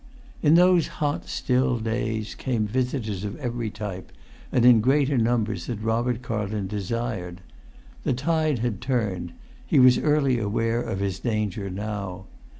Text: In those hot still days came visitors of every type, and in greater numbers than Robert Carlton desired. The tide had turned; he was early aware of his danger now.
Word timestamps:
In 0.41 0.55
those 0.55 0.87
hot 0.97 1.29
still 1.29 1.77
days 1.77 2.33
came 2.33 2.65
visitors 2.65 3.23
of 3.23 3.37
every 3.37 3.69
type, 3.69 4.11
and 4.51 4.65
in 4.65 4.81
greater 4.81 5.15
numbers 5.15 5.67
than 5.67 5.79
Robert 5.83 6.23
Carlton 6.23 6.65
desired. 6.65 7.39
The 8.03 8.13
tide 8.13 8.57
had 8.65 8.81
turned; 8.81 9.31
he 9.63 9.77
was 9.77 9.99
early 9.99 10.39
aware 10.39 10.81
of 10.81 11.01
his 11.01 11.19
danger 11.19 11.69
now. 11.69 12.25